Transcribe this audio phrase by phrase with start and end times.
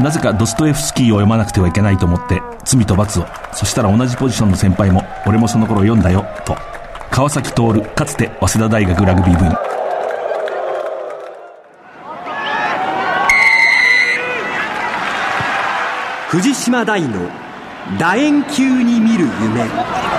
[0.00, 3.26] なぜかドストエフスキーを読まなくてはいけないと思って罪と罰を。
[3.52, 6.56] そしたら同じポジションの先輩も俺もその頃読んだよと。
[7.10, 9.52] 川崎徹かつて早稲田大学ラグビー部員。
[16.30, 17.28] 藤島大の
[17.98, 20.11] 楕円球に見る夢。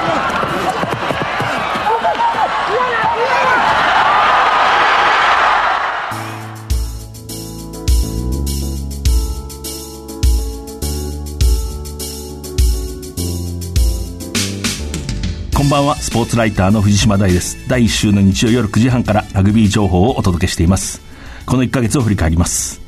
[15.73, 15.95] ばんは。
[15.95, 17.67] スポーツライターの藤島大です。
[17.67, 21.01] 第1週の日曜夜9時半からラグビー情報をお届けしています。
[21.47, 22.79] この1ヶ月を振り返ります。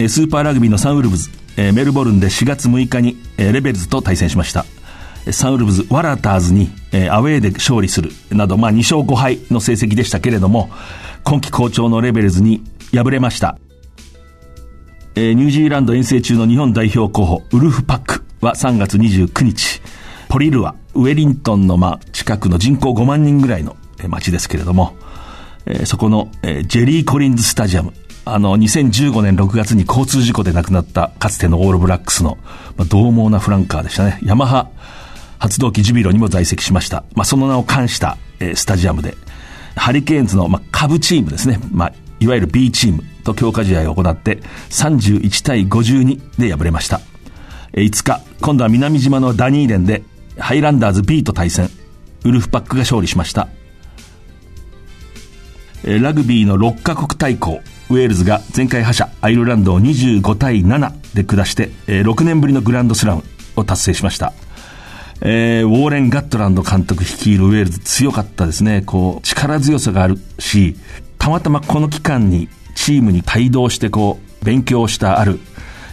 [0.00, 4.66] えスーパーラグビーのサンウルブズ、えメルボルンで4月6日に、えレベルズと対戦しました。
[5.24, 10.68] えサンウルブズ、ワラターズに、えーアウェーで勝利するなど、まあ、2勝5敗の成績でしたけれども、
[11.22, 13.56] 今季好調のレベルズに敗れました。
[15.14, 19.71] えーニュージーランド遠征中の日本代表候補、ウルフパックは3月29日、
[20.32, 24.96] ポリルア、ウェリントンのま近くの人口5万人ぐらいのえー町ですけれども、
[25.66, 27.92] えーそこの、えージェリー・コリンズ・スタジアム、
[28.24, 32.38] あの、2015年6月に交通事故で亡くなったかつてのオールブラックスの、
[32.78, 34.20] まあ、獰猛なフランカーでしたね。
[34.22, 34.70] ヤマハ
[35.38, 37.04] 発動機ジュビロにも在籍しました。
[37.14, 39.14] まあ、その名を冠した、えースタジアムで、
[39.76, 41.60] ハリケーンズの、まあ、下部チームですね。
[41.70, 44.38] まあ、いわゆる B チームと強化試合を行って、
[44.70, 47.02] 31対52で敗れました。
[47.74, 50.04] えー5日、今度は南島のダニーレンで、
[50.38, 51.70] ハイランダーズ B と対戦、
[52.24, 53.48] ウルフパックが勝利しました。
[55.84, 63.24] ラグビーの6カ国対抗、ウェールズが前回覇者アイルランドを25対7で下して、6年ぶりのグランドスラム
[63.56, 64.32] を達成しました。
[65.24, 68.82] えーウォーレン・ガットランド監督率いるウェールズ強かったですね。
[68.84, 70.76] こう、力強さがあるし、
[71.18, 75.38] たまたまこの期間にチームに帯同してこう、勉強したある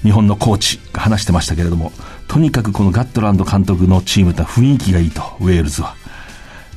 [0.01, 1.91] 日本のコーチが話してましたけれども、
[2.29, 5.95] とにかくこのガットランド監督のチームって雰囲気がいいと、ウェールズは。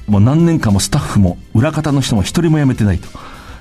[0.08, 3.08] もう何年間もスタッフも裏方の人も一人も辞めてないと。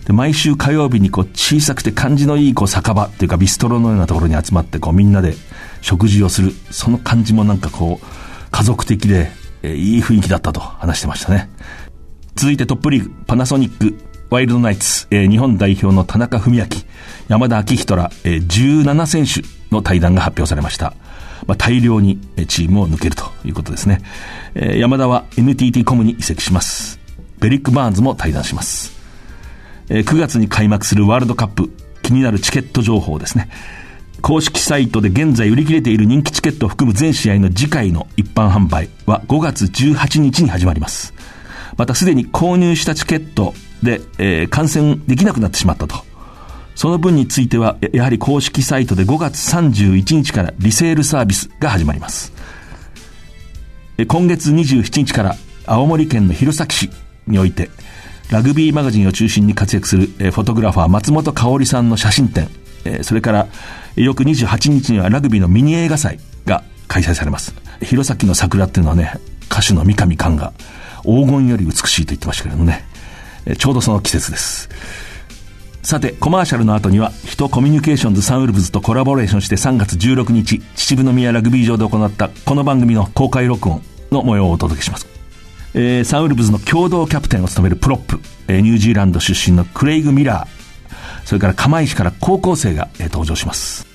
[0.06, 5.35] で、毎週火曜日にこう小さくて感じのいいこう酒場っていうかビストロのようなところに集まってこうみんなで
[5.81, 6.53] 食事をする。
[6.72, 8.06] その感じもなんかこう
[8.52, 9.29] 家族的で、
[9.62, 11.50] えいい雰囲気だったと話してましたね。
[12.35, 13.97] 続いてトップリーグ、パナソニック、
[14.31, 16.66] ワイルドナイツ、えー日本代表の田中文明、
[17.28, 19.42] 山田章仁ら、えー17選手
[19.75, 20.94] の退団が発表されました。
[21.47, 24.00] まあ、大量にチームを抜けるということですね。
[24.56, 26.97] えー山田は NTT コムに移籍します。
[27.41, 28.94] ベリック・バーンズも退団します。
[29.90, 31.70] えー9月に開幕するワールドカップ、
[32.02, 33.50] 気になるチケット情報ですね。
[34.22, 41.14] 公式サイトで現在売り切れている人気チケットを含む全試合の次回の一般販売は5月18日に始まります。
[41.75, 43.53] またすでに購入したチケット
[43.84, 45.96] で、えー観戦できなくなってしまったと。
[46.75, 52.34] その分については、やはり公式サイトで5月31日からリセールサービスが始まります。
[53.97, 56.90] え今月27日から青森県の弘前市
[57.28, 57.70] において、
[58.31, 62.47] ラグビーマガジンを中心に活躍するえフォトグラファー松本香織さんの写真展、
[62.86, 63.47] えそれから
[63.96, 67.53] え翌28日にはラグビーのミニ映画祭が開催されます。
[67.81, 69.14] 弘前の桜っていうのはね、
[69.52, 70.53] 歌手の三上寛が
[71.03, 72.86] 黄金より美しいと言ってましたけどね、
[73.57, 74.69] ちょうどその季節です。
[75.84, 83.81] さて、コマーシャルの後には、人コミュニケーションズサンウルブズとコラボレーションして3月16日、秩父宮ラグビー場で行ったこの番組の公開録音
[84.12, 85.07] の模様をお届けします。
[85.74, 93.88] えーサンウルブズの共同キャプテンを務めるプロップ、えーニュージーランド出身のクレイグ・ミラー、それから釜石から高校生が、えー登場します。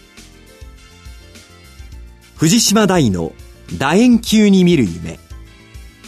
[2.36, 3.32] 藤島大の
[3.78, 5.18] 楕円球に見る夢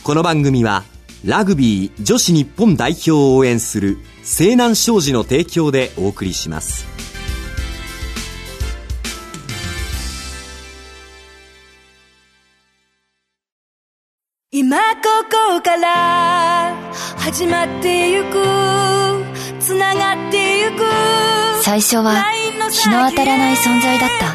[0.03, 0.85] この番組は
[1.25, 6.87] ラグビー女子日本代表を応援する西南商事の提供でお送りします。
[14.51, 14.83] 今こ
[15.57, 16.75] こから
[17.19, 18.43] 始まってゆく
[19.61, 20.83] つながってゆく
[21.63, 22.25] 最初は
[22.71, 24.29] 日の当たらない存在だった。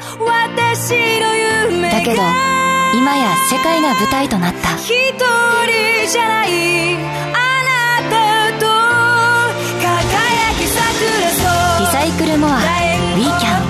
[1.94, 2.53] だけど
[2.96, 8.66] 今や世界が舞台となった一人じゃないあなたと
[9.82, 10.80] 輝き桜
[11.80, 13.64] リサイクルモアウィーキャン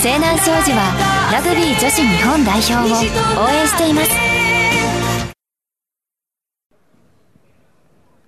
[0.00, 4.10] 西南商事はラグビー女子日本代表を応援しています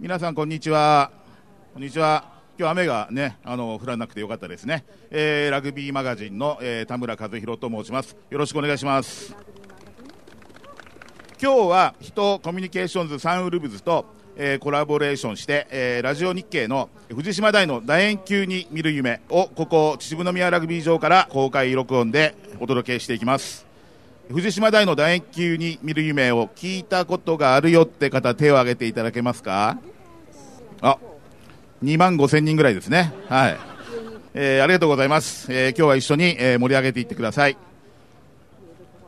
[0.01, 1.11] 皆さんこんにちは。
[1.73, 2.25] こんにちは。
[2.59, 4.85] 今日雨がね、あの降らなくてよかったですね。
[5.11, 8.15] えーラグビーマガジンの、えー田村和弘と申します。
[8.29, 9.35] よろしくお願いします。
[11.45, 23.67] 今日は人コミュニケーションズサンウルブズとえーコラボレーションして、えーラジオ日経の藤島大の楕円球に見る夢をここ秩父宮ラグビー場から公開録音でお届けしていきます。
[24.31, 29.77] 藤島大の楕円球に見る夢を聞いたことがあるよって方手を挙げていただけますか？
[30.81, 30.97] あ
[31.83, 33.13] 2万5千人ぐらいですね。
[33.29, 33.59] はい、
[34.33, 37.59] えーありがとうございます、えー今日は一緒に、え盛り上げていってください。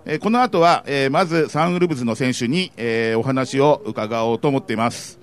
[0.08, 5.18] えこの後は、えまずサンウルブズの選手に、えお話を伺おうと思っています。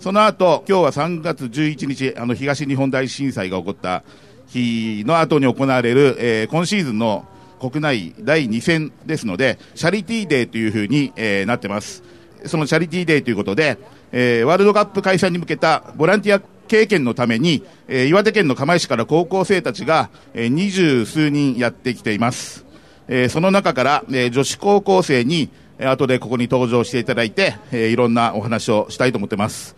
[0.00, 4.02] その後、今日は3月11日、あの東日本大震災が起こった
[4.46, 7.26] 日の後に行われる、え今シーズンの
[7.60, 12.02] 国内第2戦ですので、シャリティーデーというふうに、えなってます。
[12.46, 13.76] そのシャリティーデーということで、
[14.12, 22.67] えワールドカップ開催に向けたボランティア経験のために、え岩手県の釜石から高校生たちが、え二十数人やってきています。
[23.08, 29.76] えーその中から、えー女子高校生に、えー後でここに登場していただいて、えーいろんなお話をしたいと思ってます。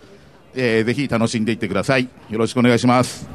[0.54, 2.08] えーぜひ楽しんでいってください。
[2.28, 3.28] よろしくお願いします。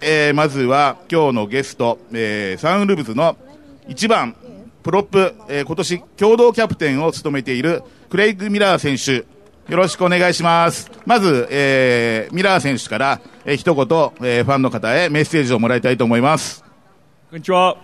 [0.00, 3.36] えーまずは今日のゲスト、えーサンウルブズの
[3.88, 4.36] 1番
[4.84, 9.26] プロップ、えー今年共同キャプテンを務めているクレイグ・ミラー選手
[9.68, 13.84] よろしくお願いしますまず、えーミラー選手から、えー一言、
[14.26, 16.62] えーファンの方へメッセージをもらいたいと思います
[17.28, 17.76] こんにちは。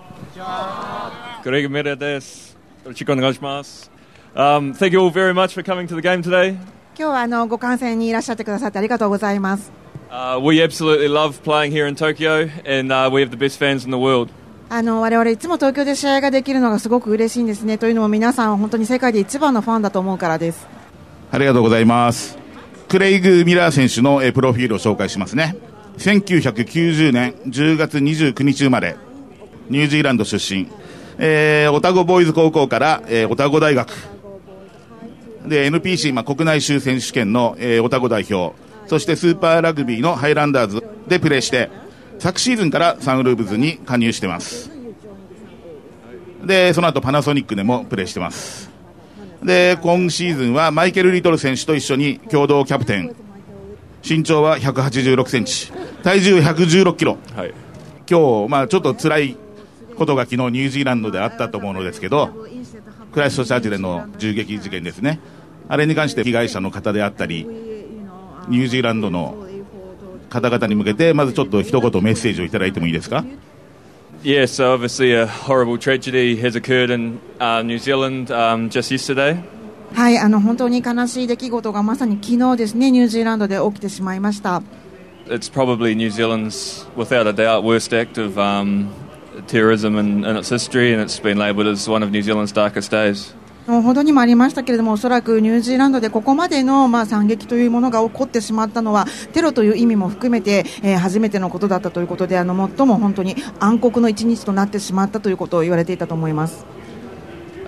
[1.42, 2.52] グレグメラです。
[2.84, 3.90] よろしくお願いします。
[4.36, 6.50] Um, thank you all very much for coming to the game today.
[6.50, 6.62] 今
[6.96, 9.72] 日はあのご観戦にいらっしゃってくださってありがとうございます。
[10.10, 13.90] Uh, we absolutely love playing here in Tokyo, and uh, we have the best fans in
[13.90, 14.30] the world.
[14.68, 17.76] あの我々いつも東京で試合ができるのがすごく嬉しいんですね。
[17.78, 20.81] というのも皆さん本当に世界で一番のファンだと思うからです。
[21.32, 22.38] ありがとうございます。
[22.88, 25.56] クレイグ・ミラー選手のプロフィールを紹介しますね。
[25.96, 28.96] 1990年10月29日生まれ、
[29.70, 30.68] ニュージーランド出身、
[31.18, 33.88] えーオタゴボーイズ高校から、えーオタゴ大学、
[35.46, 38.54] で、NPC、まあ、国内州選手権の、えーオタゴ代表、
[38.86, 41.70] そしてスーパーラグビーのハイランダーズでプレーして、
[42.18, 44.70] 昨シーズンからサンウルーブズに加入してます。
[46.44, 48.71] で、その後パナソニックでもプレーしてます。
[49.44, 53.14] で、今シーズンはマイケル・リトル選手と一緒に共同キャプテン。
[54.08, 55.72] 身長は186センチ。
[56.02, 57.18] 体重116キロ。
[57.34, 57.54] はい。
[58.08, 59.36] 今日、まあちょっと辛い
[59.96, 62.30] ことが昨日ニュージーランドであったと思うのですけど、
[63.12, 65.20] クライストチャーチでの銃撃事件ですね。
[65.68, 67.46] あれに関して被害者の方であったり、
[68.48, 69.46] ニュージーランドの
[70.30, 73.24] 方々に向けて、まずちょっと一言メッセージをいただいてもいいですか？
[74.23, 79.43] Yeah, so obviously a horrible tragedy has occurred in uh, New Zealand um, just yesterday.
[79.93, 84.61] はい、あの本当に悲しい出来事がまさに昨日ですね、ニュージーランドで起きてしまいました。
[85.27, 88.89] It's probably New Zealand's, without a doubt, worst act of um,
[89.47, 92.91] terrorism in, in its history, and it's been labelled as one of New Zealand's darkest
[92.91, 93.33] days.
[93.66, 106.64] 報道にもありましたけれども、おそらくニュージーランドでここまでの、まあ、惨劇というものが起こってしまったのは、テロという意味も含めて、えー初めてのことだったということで、あの最も本当に暗黒の一日となってしまったということを言われていたと思います。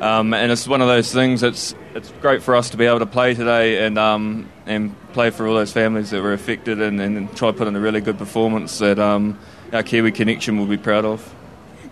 [0.01, 1.43] Um, and it's one of those things.
[1.43, 5.31] It's it's great for us to be able to play today and um, and play
[5.31, 8.01] for all those families that were affected and, and try to put in a really
[8.01, 9.39] good performance that um,
[9.73, 11.23] our Kiwi connection will be proud of.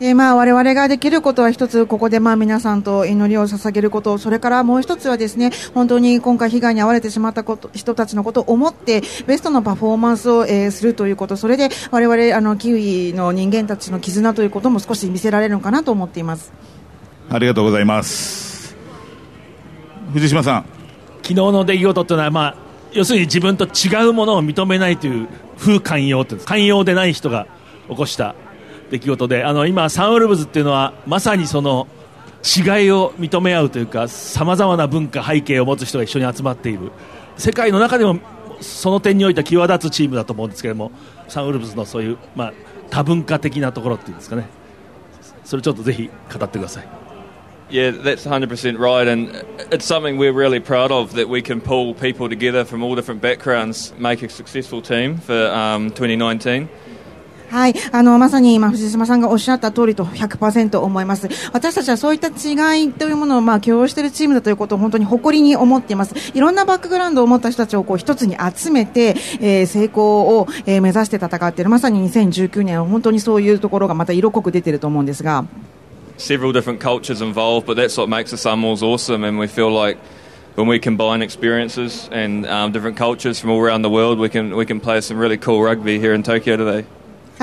[0.02, 16.52] でまあ、我々ができることは一つ、ここでまあ皆さんと祈りを捧げること、それからもう一つはですね、本当に今回被害に遭われてしまったこと人たちのことを思って、ベストのパフォーマンスを、えーするということ、それで我々あのキウイの人間たちの絆ということも少し見せられるのかなと思っています。
[17.30, 18.74] ありがとうございます。
[20.12, 20.64] 藤島さん。
[21.22, 22.56] 昨日の出来事っていうのは、まあ、
[22.92, 25.28] 要するに自分と違うものを認めないという
[25.58, 27.46] 風寛容って寛容でない人が
[27.88, 28.34] 起こした
[28.92, 31.88] 出来事であの今、サンウルブズっていうのはまさにその
[32.44, 36.92] 違いを認め合うというかさまざまな文化、背景を持つ人が一緒に集まっている
[37.38, 38.20] 世界の中でも
[38.60, 40.92] その点においては際立つチームだと思うんですけれども
[41.26, 42.52] サンウルブズのそういう、まあ、
[42.90, 44.46] 多文化的なところっていうんですかね
[45.42, 46.88] それちょっとぜひ語ってください。
[47.70, 49.30] Yeah, that's 100% right, and
[49.70, 53.22] it's something we're really proud of that we can pull people together from all different
[53.22, 56.68] backgrounds, make a successful team for um, 2019.
[57.52, 61.28] はい、あのまさに今、藤島さんがおっしゃった通りと100%思います。
[61.52, 66.14] 私たちはそういった違いというものをまあ共有しているチームだということを本当に誇りに思っています。
[66.32, 71.68] いろんなバックグラウンドを持った人たちをこう一つに集めて、えー成功を、えー目指して戦っている。
[71.68, 75.44] まさに2019年は本当にそういうところがまた色濃く出ていると思うんですが。
[76.16, 79.98] Several different cultures involved, but that's what makes the Sunwolves awesome, and we feel like
[80.56, 84.56] when we combine experiences and um, different cultures from all around the world, we can
[84.56, 86.86] we can play some really cool rugby here in Tokyo today.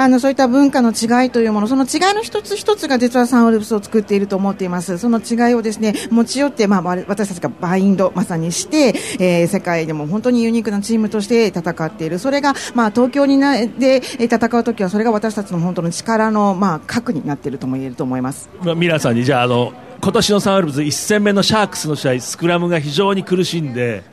[0.01, 4.97] あのそういった文化の違いというもの、その違いの一つ一つが実はサンウルブスを作っていると思っています。
[4.97, 12.19] その違いをですね持ち寄って、まあ、私たちがバインドまさにして、えー、世界でも本当にユニークなチームとして戦っている。
[12.19, 18.49] それが、まあ、東京になで戦うときはそれが私たちの本当の力の、まあ、核になっているとも言えると思います。
[18.63, 24.03] まあ、ミラさんにじゃああの今年のサンウルブズ1戦目のシャークスの試合スクラムが非常に苦しんで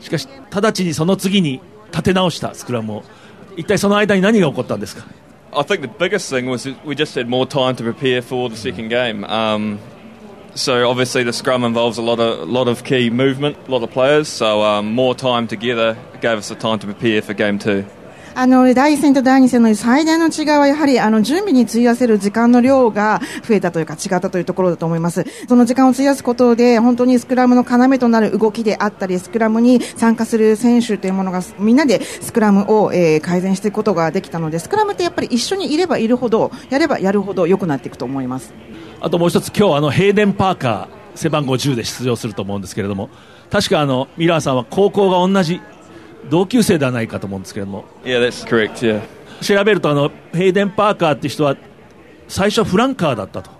[0.00, 3.02] しかし直ちにその次に立て直したスクラムを
[3.56, 5.04] 一体その間に何が起こったんですか？
[5.54, 8.88] I think the biggest thing was we just had more time to prepare for the second
[8.88, 9.24] game.
[9.24, 9.78] Um,
[10.54, 13.90] so obviously the scrum involves a lot of lot of key movement, a lot of
[13.90, 14.28] players.
[14.28, 17.84] So um, more time together gave us the time to prepare for game two.
[18.38, 25.24] あの第1戦と第2戦の最大の違いはやはりあの準備に費やせる時間の量が増えたというか違ったというところだと思います。
[25.48, 38.52] その時間を費やすことで本当にスクラムの要となる動きであったりスクラムに参加する選手というものがみんなでスクラムを、えー、改善していくことができたのでスクラムってやっぱり一緒にいればいるほどやればやるほど良くなっていくと思います。
[39.00, 43.08] あともう一つ今日あのヘイデン・パーカー背番号10で出場すると思うんですけれども
[43.50, 45.62] 確かあのミラーさんは高校が同じ
[46.28, 47.84] 同級生ではないかと思うんですけれども。
[48.04, 49.00] Yeah, that's correct, yeah.
[49.40, 51.56] 調べるとあの、ヘイデン・パーカーっていう人は、
[52.28, 53.50] 最初フランカーだったと。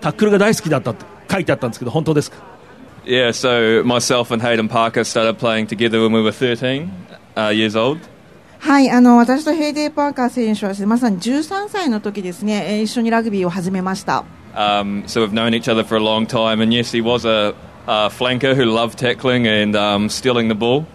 [0.00, 2.38] タックルが大好きだったって書いてあったんですけど、本当ですか
[3.04, 6.90] Yeah, so myself and Hayden Parker started playing together when we were 13
[7.36, 8.00] uh, years old.
[8.58, 14.24] はい、あの私とヘイデン・パーカー選手はまさに13歳の時ですね、一緒にラグビーを始めました。
[14.54, 17.54] Um, so we've known each other for a long time, and yes, he was a,
[17.86, 20.86] a flanker who loved tackling and um, stealing the ball.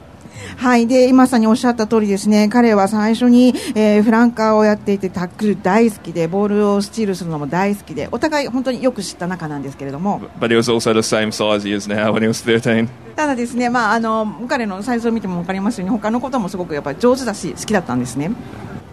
[0.58, 10.22] はい、で今さにおっしゃった通りですね彼は最初に、えー、フランカーをやっていてタックル大好きでボールをスチールするのも大好きでお互い本当によく知った仲なんですけれども。
[10.40, 12.88] But he was also the same size he is now when he was 13.
[13.16, 18.32] ただですね、まあ、あの彼のサイズを見ても分かりますように他のこともすごくやっぱり上手だし好きだったんですね。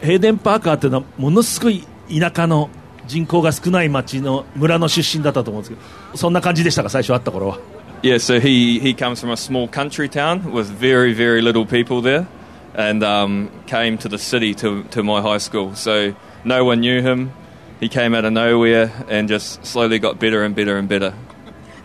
[0.00, 2.68] ヘイデン・パーカーというのはものすごい田舎の
[3.06, 5.80] 人口が少ない町の村の出身だったと思うんですけ
[6.12, 7.75] どそんな感じでしたか最初会った頃は？
[8.02, 12.28] Yeah, so he, he comes from a small country town with very, very little people there
[12.74, 15.74] and um, came to the city to, to my high school.
[15.74, 17.32] So no one knew him.
[17.80, 21.14] He came out of nowhere and just slowly got better and better and better.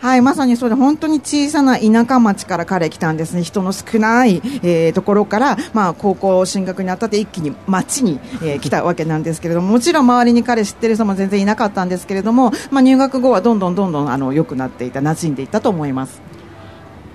[0.02, 3.44] はい、まさにそれ本当に小さな田舎町から彼来たんですね。
[3.44, 16.20] 人の少ない、えー、ところから、まあ、高校進学にあたって一気に町に、えー、来たわけなんですけれども、もちろん周りに彼知ってる人も全然いなかったんですけれども、まあ、入学後はどんどんどんどんあの良くなっていた、馴染んでいったと思います。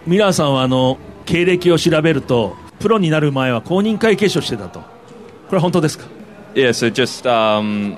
[0.06, 4.80] ミラーさんはあの経歴を調べると、プロになる前は公認会計士をしてたと。
[4.80, 4.86] こ
[5.52, 6.06] れは本当ですか
[6.54, 7.98] ？Yeah, so just um,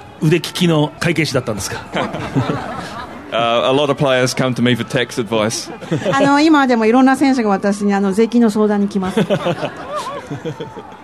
[0.21, 1.85] 腕利きの会計士だったんですか
[3.31, 5.71] Uh, a lot of players come to me for tax advice.
[6.13, 9.21] あの今でもいろんな選手が私にあの税金の相談に来ます。
[9.21, 9.29] 今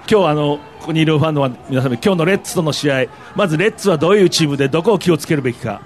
[0.05, 5.81] 日あのここにいるファンの皆さん今日のレッツとの試合まずレッツはどういうチームでどこを気をつけるべきか。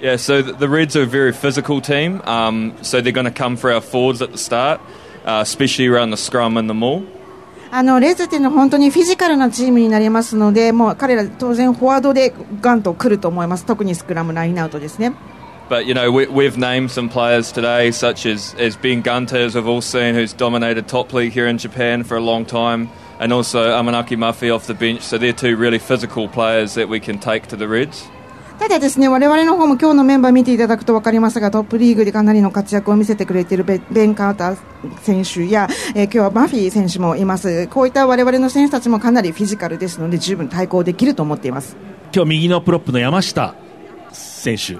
[0.00, 2.22] Yeah, so the Reds are a very physical team.
[2.24, 4.80] Um, so they're going to come for our forwards at the start,
[5.26, 7.02] uh, especially around the scrum and the maul.
[7.73, 13.65] あのレッズっていうのは本当にフィジカルなチームになりますので、もう彼ら当然フォワードでガンと来ると思います。
[13.65, 15.13] 特にスクラムラインアウトですね。
[15.69, 19.65] But you know, we, we've named some players today, such as, as Ben Gunter, as we've
[19.65, 22.89] all seen, who's dominated top league here in Japan for a long time,
[23.21, 25.01] and also Amanaki Muffy off the bench.
[25.01, 28.09] So they're two really physical players that we can take to the Reds.
[28.58, 34.58] ただですね我々の方も今日のメンバー見ていただくと分かりますがトップリーグでかなりの活躍を見せてくれているベン・カーター
[35.02, 37.68] 選手や、えー、今日はマフィー選手もいます。
[37.68, 41.76] こういった我々の選手たちもかなりフィジカルですので十分対抗できると思っています。
[42.14, 43.54] 今日右のプロップの山下
[44.12, 44.78] 選手。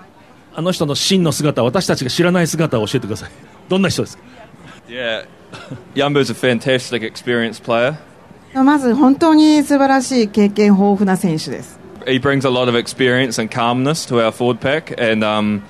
[0.54, 3.30] あの人の真の姿私たちが知らない姿を教えてください。
[3.68, 4.22] どんな人ですか
[4.88, 5.26] ？Yeah,
[5.94, 7.96] Yambo's a fantastic experienced player.
[8.62, 14.92] まず本当に素晴らしい経験豊富な選手です he brings a lot of experience and calmness to our forward pack.
[14.96, 15.64] And um,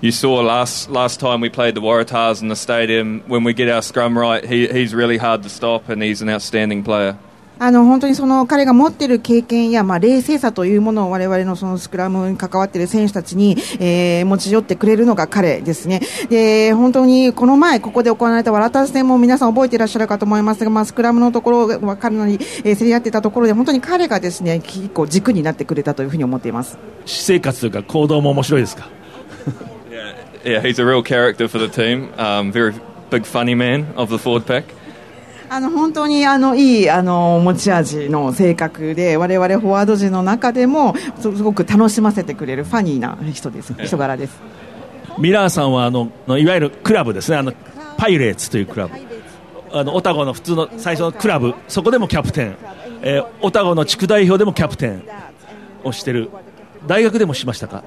[0.00, 3.68] you saw last last time we played the Waratahs in the stadium, when we get
[3.68, 7.18] our scrum right, he, he's really hard to stop and he's an outstanding player.
[7.64, 16.00] あの本当にその彼が持っている経験や、まあ、冷静さというものを我々のそのスクラムに関わっている選手たちに、えー、持ち寄ってくれるのが彼ですね。
[16.28, 28.88] で本当にこの前、ここで行われたワラタス戦も皆さん覚えていらっしゃるかと思いますが、まあ、スクラムのところはかなり、えー、競り合っていたところで本当に彼がですね結構軸になってくれたというふうに思っています私生活というか行動も面白いですか
[30.44, 32.12] ？Yeah, he's a real character for the team.
[32.16, 32.74] Um, very
[33.10, 34.81] big funny man of the forward pack.
[35.52, 43.74] あの本当にあのいいあの持ち味の性格で我々フォワード陣の中でもすごく楽しませてくれるファニーな人です。
[43.74, 44.40] 人柄です。
[45.18, 47.36] ミラーさんはあのいわゆるクラブですね。
[47.36, 47.52] あの
[47.98, 48.94] パイレーツというクラブ。
[49.74, 51.54] あのオタゴの普通の最初のクラブ。
[51.68, 52.56] そこでもキャプテン、
[53.02, 55.04] えー、オタゴの地区代表でもキャプテン。
[55.84, 56.30] をしてる。
[56.86, 57.84] 大学でもしましたか、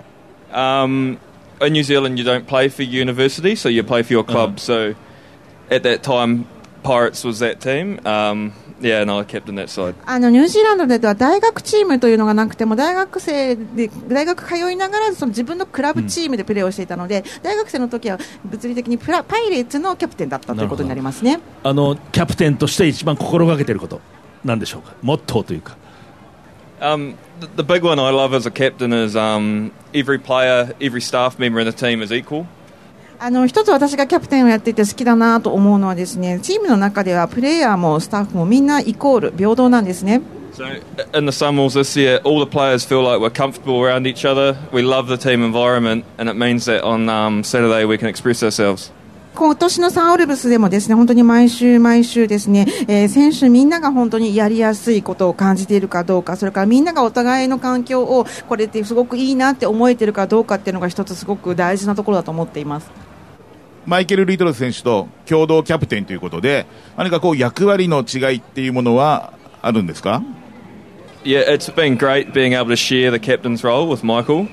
[0.51, 1.17] um,
[1.65, 4.93] In New Zealand you don't play for university so you play for your club、uh-huh.
[4.93, 4.95] so
[5.69, 6.45] at that time
[6.85, 7.99] Pirates was that team.
[8.05, 9.95] Um, yeah, no, I kept in that side.
[10.05, 21.39] あのニュージーランドでは大学チームというのがなくても大学生で大学通いながらその自分のクラブチームでプレーをしていたので、うん、大学生の時は物理的にプラパイレーツのキャプテンだったということになりますね。
[21.63, 23.99] あのキャプテンとして一番心がけていること
[24.43, 24.93] なんでしょうか？
[25.01, 25.77] モットーというか。
[26.81, 31.39] Um, the, the big one I love as a captain is um, every player, every staff
[31.39, 32.45] member in the team is equal.
[33.17, 40.21] あの一つ私がキャプテンをやっていて好きだなと思うのはですねチームの中ではプレイヤーもスタッフもみんなイコール平等なんですね。
[40.53, 40.63] So
[41.13, 44.55] in the Sunwolves this year, all the players feel like we're comfortable around each other.
[44.71, 48.41] We love the team environment, and it means that on um, Saturday we can express
[48.41, 48.93] ourselves.
[49.35, 63.04] 今年のサンオルブスでもですね本当に毎週毎週ですね、えー、選手みんなが本当にやりやすいことを感じているかどうかそれからみんながお互いの環境をこれってすごくいいなって思えているかどうかっていうのが一つすごく大事なところだと思っています。
[63.85, 66.65] マイケル・リトル選手と共同キャプテンということで、
[66.97, 70.23] 何かこう役割の違いっていうものはあるんですか
[71.23, 74.47] ？Yeah, it's been great being able to share the captain's role with Michael.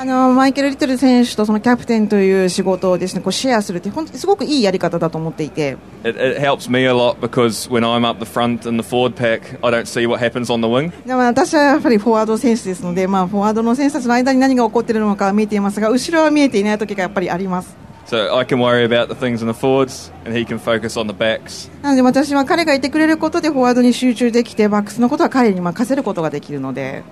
[0.00, 5.76] あのマイケル・リトル選手とそのキャプテンという仕事をですねこうシェアするって本当にすごくいいやり方だと思っていて。
[6.04, 9.58] It, it helps me a lot because when I'm up the front in the forward pack,
[9.60, 10.92] I don't see what happens on the wing.
[11.04, 17.87] でも私はやっぱりフォワード選手ですので、まあフォワードの選手たちの間に何が起こっているのか見えていますが、後ろは見えていない時がやっぱりあります。
[18.08, 21.12] So I can worry about the things in the forwards and he can focus on the
[21.12, 21.70] backs.
[21.82, 27.02] なので私は彼がいてくれることでフォワードに集中できてバックスのことは彼に任せることができるので。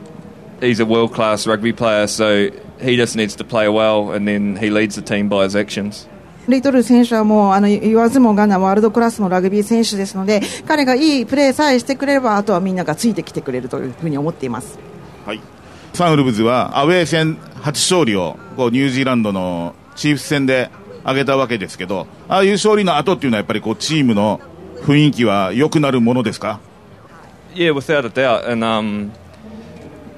[0.62, 2.50] He's a world class rugby player, so
[2.80, 6.08] he just needs to play well and then he leads the team by his actions.
[6.48, 14.78] リトル選手はもうあの言わずもがなワールドクラスのラグビー選手ですので彼がいいプレーさえしてくれればあとはみんながついてきてくれるというふうに思っています。
[15.26, 15.40] はい、
[15.92, 20.70] サンウルブズはアウェー戦初勝利をこうニュージーランドのチーフス戦で
[21.05, 24.39] 挙げたわけですけど、ああいう勝利の後っていうのはやっぱりこうチームの
[24.81, 26.59] 雰囲気は良くなるものですか
[27.53, 28.45] Yeah, without a doubt.
[28.45, 29.11] And um,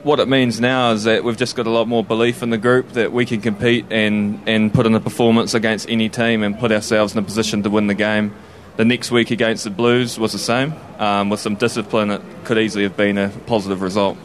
[0.04, 2.58] what it means now is that we've just got a lot more belief in the
[2.60, 6.60] group that we can compete and, and put in a performance against any team and
[6.60, 8.36] put ourselves in a position to win the game.
[8.76, 10.74] The next week against the Blues was the same.
[11.00, 14.18] Um, with some discipline, it could easily have been a positive result.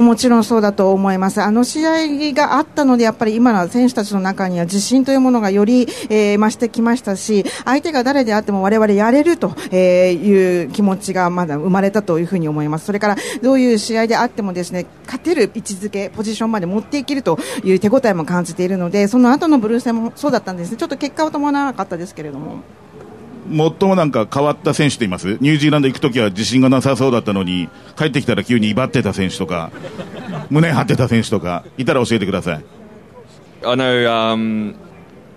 [0.00, 1.42] もちろんそうだと思います。
[1.42, 12.86] あの試合があったので、やっぱり今の選手たちの中には自信というものがより、えー、増してきましたし、相手が誰であっても我々やれるという気持ちがまだ生まれたというふうに思います。
[12.86, 20.76] それから、どういう試合であってもですね、勝てる位置づけ、ポジションまで持っていけるという手応えも感じているので、その後のブルー戦もそうだったんですね。
[20.76, 22.60] ちょっと結果を伴わなかったですけれども。
[23.50, 25.36] 最もなんか変わった選手といます？
[25.40, 29.70] ニュージーランド行くときは自信がなさそうだったのに帰ってきたら急に威張ってた選手とか
[30.50, 32.64] 胸張ってた選手とかいたら教えてください。
[33.62, 34.74] I know、um,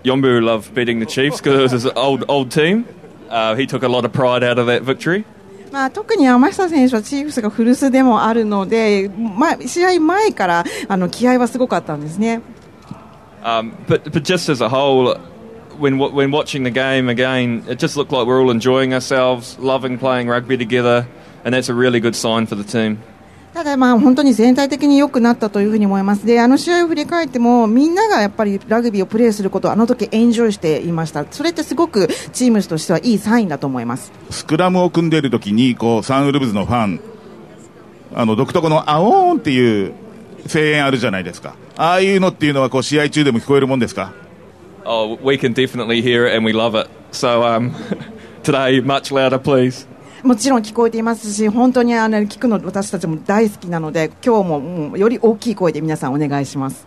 [0.04, 2.86] Yombu loved beating the Chiefs because it was his old, old team、
[3.28, 5.24] uh, he took a lot of pride out of that victory.
[5.72, 12.42] まあ、特に山下選手はチーフスが古巣でもあるので、まあ、試合前からあの気合はすごかったんですね。
[13.42, 15.18] Um, but, but just as a whole,
[15.78, 19.98] when when watching the game again, it just looked like we're all enjoying ourselves, loving
[19.98, 21.06] playing rugby together,
[21.44, 22.98] and that's a really good sign for the team.
[23.54, 26.26] ただ、まあ本当に全体的に良くなったというふうに思います。
[26.26, 31.24] で、あの試合を振り返っても、みんながやっぱりラグビーをプレーすることをあの時エンジョイしていました。
[31.30, 34.10] それってすごくチームとしてはいいサインだと思います。
[34.30, 37.00] スクラムを組んでいる時に、こう、サンウルブズのファン、
[38.16, 39.92] あの、独特のアオーンっていう
[40.52, 41.54] 声援あるじゃないですか。
[41.76, 44.12] ああいうのっていうのは、こう、試合中でも聞こえるもんですか？
[44.84, 46.88] Oh, we can definitely hear it and we love it.
[47.10, 47.74] So um,
[48.42, 49.86] today, much louder, please.
[50.22, 56.86] もちろん聞こえていますし、本当にあの聞くの私たちも大好きなので、今日ももうより大きい声で皆さんお願いします。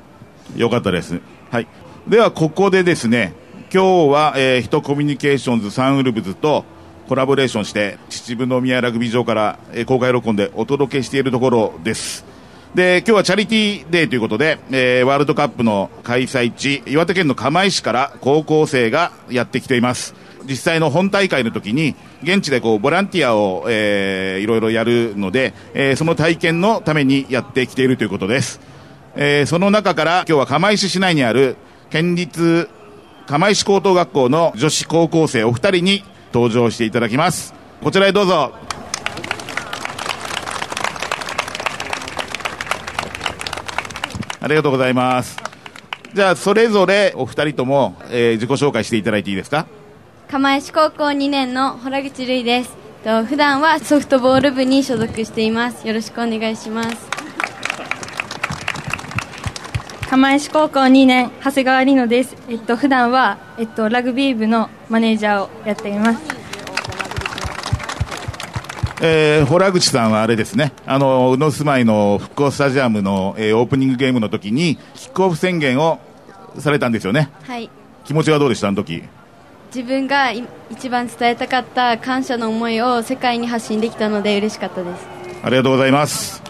[0.56, 1.20] よかったです。
[1.52, 1.68] はい。
[2.08, 3.34] ではここでですね、
[3.74, 6.66] 今日は、えー、ヒトコミュニケーションズサンウルブズと
[7.08, 12.26] コラボレーションして秩父宮ラグビー場から、えー、公開録音でお届けしているところです
[12.76, 20.14] で今日はチャリティーデーということで、えー、ワールドカップの開催地岩手県の釜石から高校生がやってきています。
[20.48, 28.62] 実際の本大会の時に現地でこうボランティアを、えー、いろいろやるので、えー、その体験のためにやってきているということです、
[29.16, 31.58] えー、その中から今日は釜石市内にある
[31.90, 32.70] 県立
[33.28, 36.04] 釜石高等学校の女子高校生お二人に
[36.34, 37.54] 登場していただきます。
[37.84, 38.54] こちらへどうぞ。
[44.40, 45.38] ありがとうございます。
[46.14, 49.66] じゃあそれぞれお二人とも、えー、自己紹介していただいていいですか？
[50.30, 52.76] 釜石高校2年の洞口瑠衣です。
[53.04, 55.88] と普段はソフトボール部に所属しています。
[55.88, 57.08] よろしくお願いします。
[60.10, 62.36] 釜石高校2年長谷川里乃です。
[62.50, 66.22] えっと普段はえっとラグビー部のマネージャーをやっています。
[69.00, 76.00] えー、洞口さんはあれですね、あの宇野住まいの復興スタジアムの、えー、オープニングゲームの時にキックオフ宣言を
[76.58, 77.30] されたんですよね。
[77.44, 77.70] はい。
[78.06, 78.70] 気持ちはどうでした？
[78.70, 79.04] あの時。
[79.76, 85.06] 自分が一番伝えたかった感謝の思いを世界に発信できたので嬉しかったです。
[85.44, 86.42] ありがとうございます。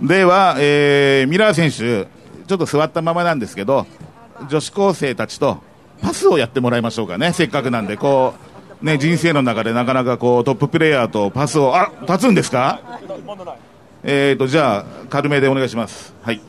[0.00, 2.06] では、えー、ミラー選手、
[2.46, 3.86] ちょっと座ったままなんですけど、
[4.48, 5.58] 女子高生たちと
[6.00, 8.43] パスをやってもらいましょうかね、せっかくなんで、こう、
[8.84, 13.00] ね、人生の中でなかなかこうトッププレーヤーとパスを、あ立つんですか？
[14.02, 16.14] えーと、じゃあ、軽めでお願いします。
[16.20, 16.40] はい。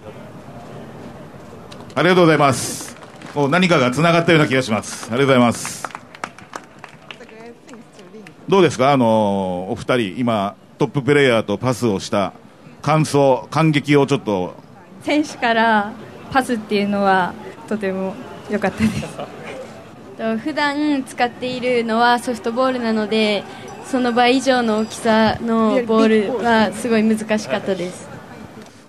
[1.95, 2.97] ありがとうございます。
[3.33, 5.05] こう何かがつながったような気がします。
[5.05, 5.87] ありがとうございます。
[8.49, 8.91] どうですか？
[8.91, 12.33] あのお二人、今、トッププレーヤーとパスをした
[12.81, 14.55] 感想、感激をちょっと
[15.03, 15.93] 選手から
[16.31, 17.33] パスっていうのは
[17.69, 18.13] とても
[18.49, 19.17] 良かったです
[20.17, 23.43] 普段使っているのはソフトボールなので
[23.85, 28.15] その倍以上の大きさのボールはすごい難しかったです。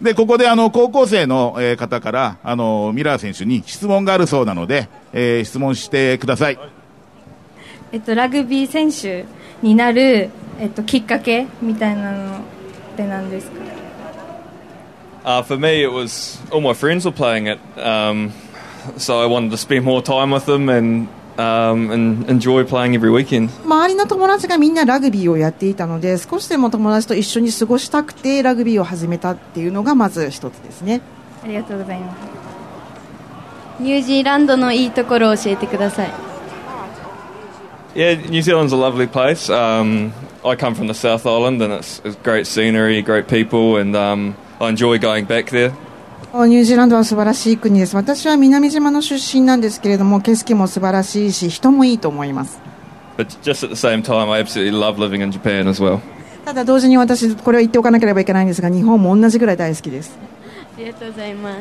[0.01, 6.59] でここであの高校生の、えー、方からあのミラー選手に質問があるそうなので、えー、質問してください、
[7.93, 9.25] えっと、ラグビー選手
[9.63, 10.29] になる、
[10.61, 12.41] えっと、きっかけみたいなのっ
[12.97, 13.57] て何ですか
[15.25, 18.33] ？Uh, for me, it was all my friends were playing it, um,
[18.97, 23.11] so I wanted to spend more time with them and Um, and enjoy playing every
[23.11, 23.51] weekend.
[23.65, 31.03] 周りの友達がみんなラグビーをやっていたので少しでも友達と一緒に過ごしたくてラグビーを始めたっていうのがまず一つですね
[31.45, 32.19] ありがとうございます
[33.81, 36.27] ニュージーランドのいいところを教えてください
[37.95, 39.49] Yeah, New Zealand's a lovely place.
[39.49, 40.13] Um,
[40.45, 44.37] I come from the South Island and it's, it's great scenery, great people and um,
[44.61, 45.75] I enjoy going back there.
[46.47, 47.97] ニュージーランドは素晴らしい国です。
[47.97, 52.61] 私は南島の出身なんですけれども、景色も素晴らしいし、人もいいと思います。
[53.17, 56.01] But just at the same time, I absolutely love living in Japan as well.
[56.45, 60.19] ただ同時に私、これを言っておかなければいけないんですが、日本も同じぐらい大好きです。
[60.77, 61.59] ありがとうございます。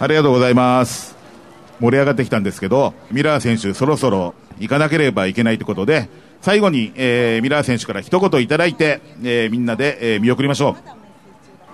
[0.00, 1.16] ありがとうございます。
[1.80, 6.08] 盛り上がってきたんですけど、ミラー選手、そろそろ行かなければいけないということで、
[6.40, 10.70] 最後に、えー、ミラー選手から一言いただいて、えー、みんなで、えー、見送りましょ
[11.02, 11.05] う。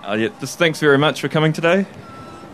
[0.05, 1.85] Uh, yeah, just thanks very much for coming today.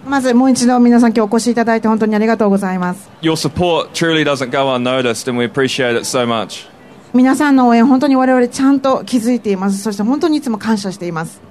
[0.06, 3.10] まずもう一度皆さん今日お越しいただいて本当にありがとうございます。
[3.22, 6.70] Your support truly doesn't go unnoticed and we appreciate it so much.
[7.14, 9.80] 皆さんの応援本当に我々ちゃんと気づいています。
[9.80, 11.42] そして本当にいつも感謝しています。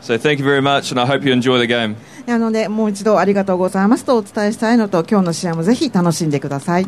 [0.00, 1.96] So thank you very much and I hope you enjoy the game.
[2.26, 6.86] なのでもう一度ありがとうございますとお伝えしたいのと今日の試合もぜひ楽しんでください。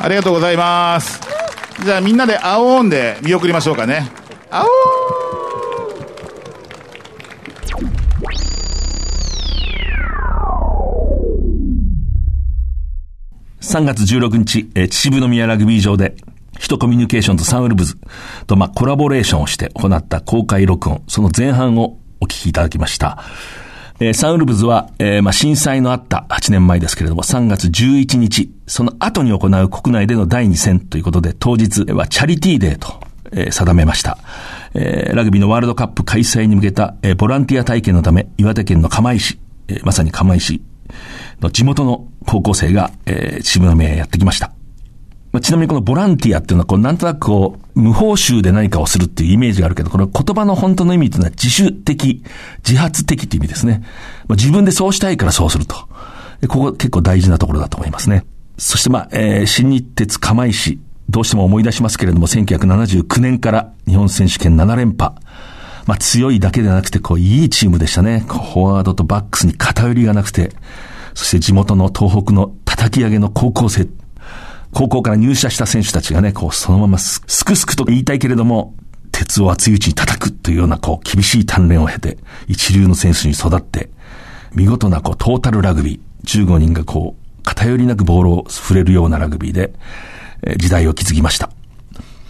[0.00, 1.20] ありがとうございます。
[1.84, 4.10] じゃあみんなで青オンで見送りましょうかね。
[4.50, 4.66] 青
[13.68, 16.16] 3月16日、え秩父宮ラグビー場で、
[16.58, 17.98] ヒトコミュニケーションズサンウルブズ
[18.46, 23.22] と、まあ、コラボレーションをして行った公開録音、その前半をお聞きいただきました。
[24.00, 32.98] えー、サンウルブズは、えー、まあ、震災のあった8年前ですけれども、3月11日、その後に行う国内での第2戦ということで、当日はチャリティーデーと、
[33.32, 34.16] えー、定めました。
[34.72, 40.62] えー、ラグビーのワールドカップ開催に向けた、えー、ボランティア体験のため、岩手県の釜石、えー、まさに釜石
[41.40, 44.52] の地元の高校生が、えー、秩父宮へやってきました。
[45.32, 52.22] まあ、ちなみにこのボランティアっていうのは、こう、なんとなくこう、無報酬で何かをするっていうイメージがあるけど、この言葉の本当の意味っていうのは自主的、
[52.66, 53.82] 自発的っていう意味ですね。
[54.26, 55.76] まあ、自分でそうしたいからそうすると。
[56.48, 58.24] ここ結構大事なところだと思いますね。
[58.56, 60.80] そしてまあ、えー、新日鉄釜石、
[61.10, 65.14] どうしても思い出しますけれども、1979年から日本選手権7連覇。
[65.88, 68.22] まあ、強いだけでなくて、こう、いいチームでしたね。
[68.28, 70.52] フォワードとバックスに偏りがなくて、
[71.14, 73.88] そして地元の東北の叩き上げの高校生。
[74.74, 78.74] 高校から入社した選手たちがね、こう、そのまますくすくと言いたいけれども、
[79.12, 83.88] 鉄を熱いうちに叩くというような、こう、厳しい鍛錬を経て、一流の選手に育って、
[84.54, 89.72] 見事な、こう、トータルラグビー、15人がこう、偏りなくボールを触れるようなラグビーで、
[90.58, 91.48] 時代を築きました。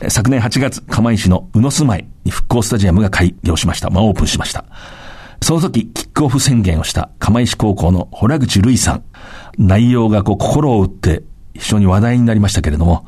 [0.07, 3.91] 昨年8月、釜石の宇野住まいに復興スタジアムが開業しました。
[3.91, 4.65] まあ、オープンしました。
[5.43, 9.05] その時、キックオフ宣言をした釜石高校の洞口瑠衣さん。
[9.59, 11.23] 内容がこう心を打って
[11.55, 13.07] 非常に話題になりましたけれども、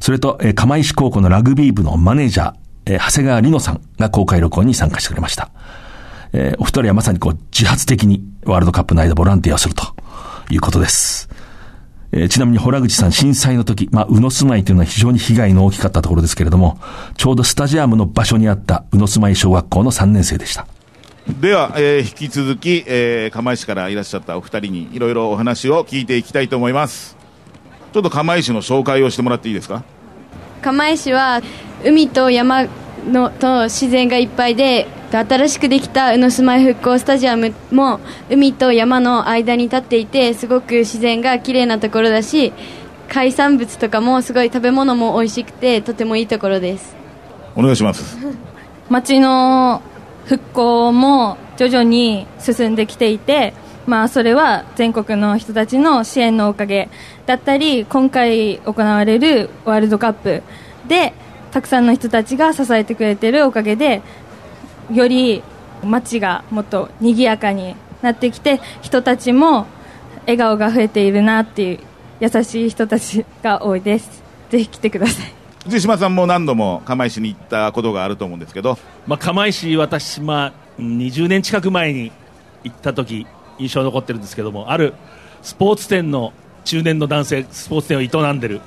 [0.00, 2.54] それと、え釜石高校のラグビー部のマネージャー、
[2.86, 5.50] え長谷川里乃さんが公開録音に参加してくれました。
[6.32, 9.84] え、お二人はまさにこう自発的にワールドカップの間ボランティアをすると
[10.50, 11.28] いうことです。
[12.12, 16.78] えー、ちなみに洞口さん震災の時、まあ、宇野住まいというのは非常に被害の大きかったところですけれども、
[17.16, 20.66] ちょうどスタジアムの場所にあった宇野住まい小学校の3年生でした。
[21.40, 27.16] では、えー、引き続き、えー、釜石からいらっしゃったお二人にいろいろお話を聞いていきたいと思います。
[27.92, 29.82] ちょっと釜石の紹介をしてもらっていいですか？
[30.60, 31.40] 釜石は
[31.84, 32.66] 海と山
[33.04, 42.52] のと自然がいっぱいで新しくできた宇野住まい復興スタジアムも海と山の間に立っていてすごく自然が綺麗なところだし
[43.08, 46.96] 海産物とかもすごい食べ物も美味しくてとてもいいところです。
[47.54, 48.16] お願いします
[48.88, 49.82] 町の
[50.24, 53.52] 復興も徐々に進んできていて、
[53.86, 56.88] まあ、それは全国の人たちの支援のおかげ
[57.26, 60.42] だったり今回行われるワールドカップ
[60.88, 61.12] で
[61.52, 64.02] たくさんの人たちが支えてくれてるおかげで
[64.90, 65.42] より
[65.84, 69.66] 街がもっと賑やかになってきて人たちも
[70.22, 71.78] 笑顔が増えているなっていう
[72.20, 74.22] 優しい人たちが多いです。
[74.50, 75.32] ぜひ来てください。
[75.64, 82.10] 藤島さんも何度も釜石に行ったことがあると思うんですけど、まあ、釜石私、まあ、20年近く前に
[82.64, 83.26] 行った時
[83.58, 84.94] 印象残ってるんですけどもある
[85.42, 86.32] スポーツ店の
[86.64, 88.60] 中年の男性スポーツ店を営んでる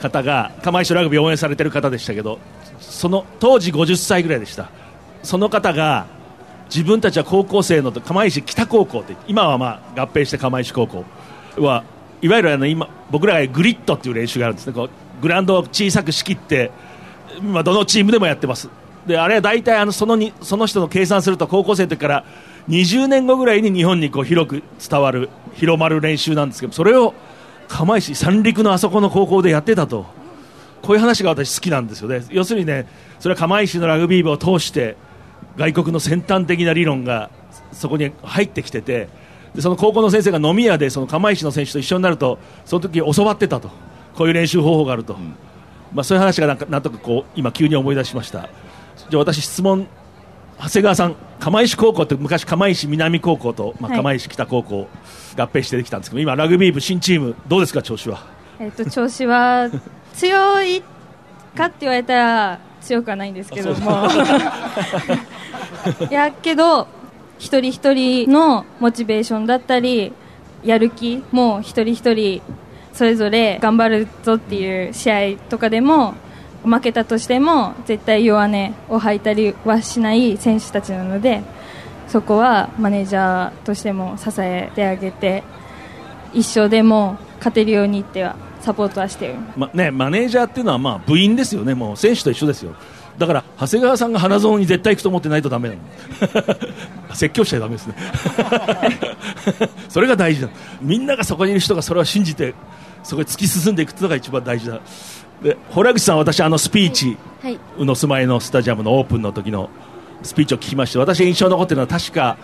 [0.00, 2.38] 方が釜石ラグビーを応援されてる方でしたけど
[2.80, 4.70] その当時50歳ぐらいでした。
[5.22, 6.06] その方が
[6.66, 11.04] 自分たちは高校生の釜石北高校って今はまあ合併して釜石高校
[11.56, 11.84] は
[12.22, 14.72] いわゆるあの今僕らがグリッドっていう練習があるんですね。
[14.72, 14.90] こう
[15.22, 16.70] グラウンドを小さく仕切って
[17.38, 18.68] 今どのチームでもやってます。
[19.06, 22.24] であれは大体あのそのにその人の計算すると高校生の時から
[22.68, 27.14] 20年後ぐらいに日本にこう広く伝わる広まる練習なんですけどそれを
[27.68, 30.06] 釜石三陸のあそこの高校でやってたと。
[30.82, 32.24] こういう話が私好きなんですよね。
[32.30, 32.86] 要するにね
[33.18, 34.96] それは釜石のラグビー部を通して
[35.56, 37.30] 外国の先端的な理論が
[37.72, 39.08] そこに入ってきてて
[39.54, 43.70] でその高校の先生が飲み屋でその釜石の選手と一緒になるとその時教わってたと。
[44.18, 45.36] こういう練習方法があると、うん、
[45.94, 48.48] まあ、そういう話がなんかなんとかこう今急に思い出しました。
[49.08, 49.86] じゃあ私質問
[50.60, 54.88] 長谷川さん釜石高校って昔釜石南高校と、まあ、釜石北高校
[55.36, 57.82] 合併してできたんですけど、はい、今ラグビー部新チームどうですか？
[57.82, 58.18] 調子は。
[58.58, 59.70] えっと調子は
[60.14, 60.82] 強い
[61.56, 64.08] かって言われたら強くはないんですけども。
[66.10, 66.88] い やけど
[67.38, 70.12] 一人一人のモチベーションだったり
[70.64, 72.42] やる気も一人一人
[72.92, 76.14] それぞれ頑張るぞっていう試合とかでも
[76.64, 81.42] 負けたとしても絶対弱音を吐いたりはしない選手たちなので
[82.08, 85.44] そこはマネージャーとしても支えてあげて
[86.32, 92.74] 一生でも勝てるようにってはサポートはして、まね、マネージャーっていうのはまあ部員ですよね、もう選手と一緒ですよ。
[93.16, 95.80] だから長谷川さんが花園に絶対行くと思ってないとだめなの。
[97.14, 97.94] 説教しちゃだめですね。
[99.88, 100.48] それが大事だ。
[100.80, 102.54] みんながそこにいる人がそれを信じて
[103.02, 104.80] そこに突き進んでいくというのが一番大事だ。
[105.42, 109.70] で洞口さん私あのスピーチ、はい、宇野住まいのスタジアムのオープンの時の
[110.22, 112.36] スピーチを聞きまして私印象に残っているのは確か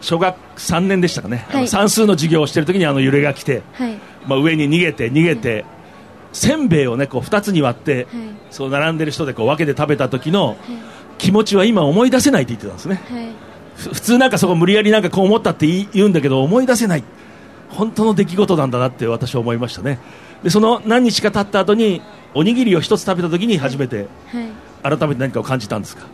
[0.00, 5.64] 小学3年でしたかね、はい、算数の授業をしている時にあの揺れが来て、はい、まあ、上に逃げて逃げて、
[6.32, 8.06] せんべいを、ね、こう2つに割って、
[8.50, 10.56] そう並んでる人でこう分けて食べた時の
[11.18, 13.02] 気持ちは今思い出せないって言ってたんですね、
[13.76, 17.04] 普通なんかそこ無理やりなんかこう思ったって言うんだけど思い出せない。
[17.68, 19.98] 本当の出来事なんだなって私は思いましたね。
[20.42, 22.02] でその何日か経った後に
[22.34, 24.06] おにぎりを1つ食べた時に初めて、
[24.82, 26.06] 改めて何かを感じたんですか？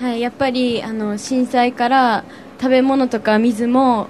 [0.00, 2.24] はいやっぱりあの震災から
[2.60, 4.06] 食べ物とか水も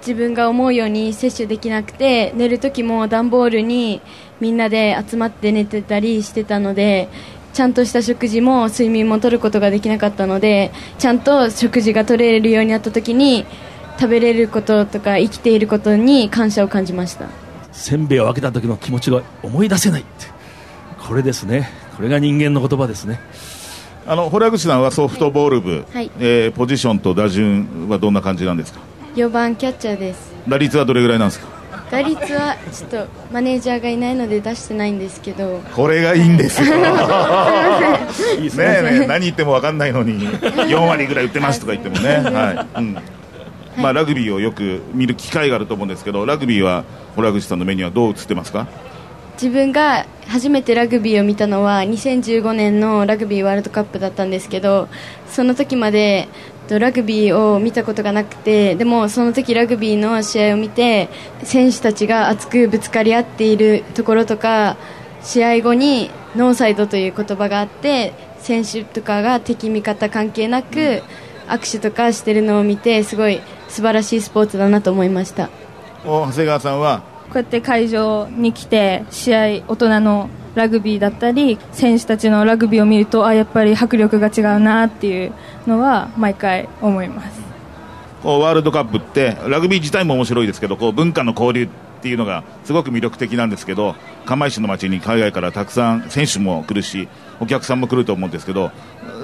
[0.00, 4.00] 自分が思うように摂取できなくて寝る時も段ボールに
[4.40, 7.08] みんなで集まって寝てたりしてたので
[7.52, 13.46] ちゃんとした食事も睡眠も取ることができなかったのでちゃんと食事が取れるようになった時に
[14.00, 17.28] 食べれることとか生きていることに感謝を感じました。
[17.70, 20.04] せんべいを分けた時の気持ちが思い出せない
[21.06, 21.68] これですね。
[21.96, 23.20] これが人間の言葉ですね。
[24.06, 28.80] あの堀口さんはソフトボール部、はい、えー、ポジションと打順はどんな感じなんですか
[29.14, 30.32] ？4番キャッチャーです。
[30.48, 31.46] 打率はどれぐらいなんですか？
[31.90, 35.60] 打率はちょっとマネージャーがいないので出してないんですけど。
[35.74, 36.74] これがいいんですよ。
[36.80, 36.88] ね
[38.58, 42.80] えねえ何言っても分かんないのに 4割ぐらい打ってますとか言ってもね、はい。
[42.80, 42.96] うん。
[43.76, 46.84] まあ、ラグビーをよく見る機会があると思うんですけどラグビーは
[47.16, 48.66] 洞口さんの目にはどう映ってますか？
[49.34, 54.88] 自分が初めてラグビーを見たのは2015年のラグビーワールドカップだったんですけど
[55.28, 56.28] その時まで
[56.68, 61.08] ラグビーを見たことがなくてでもその時ラグビーの試合を見て
[61.42, 64.76] 選手たちが熱くぶつかり合っているところとか
[65.22, 71.02] 試合後にノーサイドという言葉があって選手とかが敵味方関係なく
[71.48, 75.50] 握手とかしてるのを見てすごい素晴らしいスポーツだなと思いました。
[76.04, 85.32] 長谷川さんはうやって会場に来て試合大人のラグビーだったり選手たちのラグビーを見るとあやっぱり迫力が違うなっていう
[85.66, 87.40] のは毎回思います。
[88.22, 91.68] こうワールドカップってラグビー自体も面白いですけどこう文化の交流っ
[92.02, 97.08] ていうのがすごく魅力的なんですけど釜石の街に海外からたくさん選手も来るし
[97.40, 98.70] お客さんも来ると思うんですけど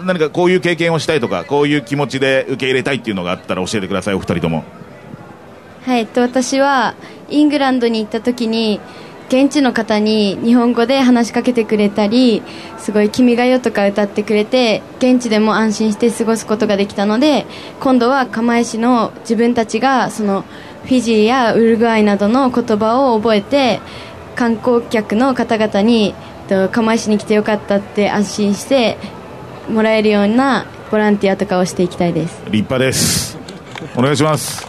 [0.04, 4.64] 何かこういう経験をしたいとかこういう気持ちで受け入れたいっていうのがあったら教えてくださいお二人とも。
[5.84, 6.94] はい、と私は
[7.28, 8.80] イングランドに行った時に
[9.28, 12.42] 現地の方に日本語で話しかけてくれたり
[12.78, 17.46] すごい「君が代」とか歌ってくれて現地でも安心して過ごすことができたので
[17.80, 20.44] 今度は釜石の自分たちがその
[20.84, 23.80] フィジーやウルグアイなどの言葉を覚えて
[24.34, 26.14] 観光客の方々に
[26.72, 28.96] 釜石に来てよかったって安心して
[29.68, 32.40] もらえるようなボランティアとかをしていきたいです。
[32.46, 33.36] 立派です。
[33.94, 34.66] お願いします。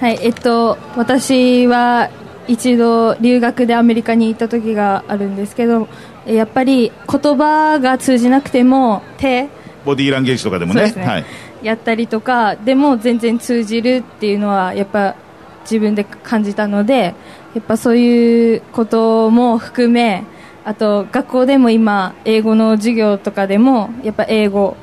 [0.00, 2.10] はいえっと私は
[2.48, 5.88] 一度留学でアメリカに行った時があるんですけど
[6.26, 9.48] えやっぱり言葉が通じなくても手？
[9.84, 10.80] ボディーランゲージとかでもね。
[10.80, 11.06] そうですね。
[11.06, 11.24] はい、
[11.62, 15.16] やったりとかでも全然通じるっていうのはやっぱ
[15.62, 17.14] 自分で感じたので
[17.54, 20.24] やっぱそういうことも含め
[20.64, 24.76] あと学校でも今英語の授業とかでもやっぱ英語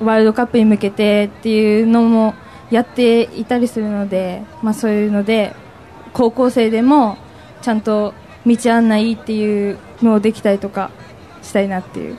[0.00, 2.34] ワールドカップに向けてっていうのも
[2.74, 5.54] やっていたりするので、まあ、そういうので
[6.12, 7.16] 高校生でも
[7.62, 10.90] ちゃんと道案内っていうのをできたりとか
[11.40, 12.16] したいなっていう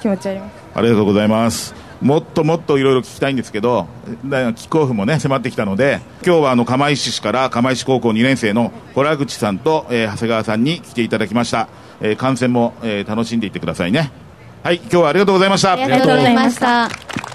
[0.00, 0.54] 気持ちあります。
[0.74, 1.74] ありがとうございます。
[2.00, 3.88] もっともっといろいろ聞きたいんですけど、
[4.24, 11.68] だキックオフもね、迫ってきたので、今日はあの、釜石市から釜石高校2年生の洞口さんと、えー長谷川さんに来ていただきました。
[12.00, 14.12] えー観戦も、えー楽しんでいってくださいね。
[14.62, 15.72] はい、今日はありがとうございました。
[15.72, 17.25] ありがとうございました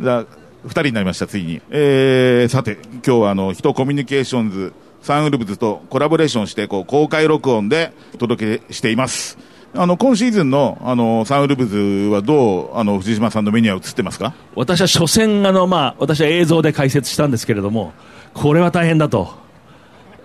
[0.00, 0.26] じゃあ、
[0.64, 1.60] 二人になりました、ついに。
[1.70, 9.36] えー、さて、今日はあの、人コミュニケーションズ、サンウルブズとコラボレーションして、こう、公開録音でお届けしています。
[9.74, 11.76] あの、今シーズンの、あの、サンウルブズ
[12.10, 14.32] はどう、あの、藤島さんの目には映ってますか？
[14.56, 17.92] 私は初戦、あの、まあ、私は映像で解説したんですけれども、
[18.32, 19.34] これは大変だと、